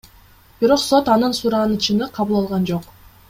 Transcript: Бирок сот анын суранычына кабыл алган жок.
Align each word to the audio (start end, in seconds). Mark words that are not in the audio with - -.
Бирок 0.61 0.81
сот 0.83 1.11
анын 1.17 1.37
суранычына 1.41 2.09
кабыл 2.17 2.39
алган 2.43 2.69
жок. 2.73 2.89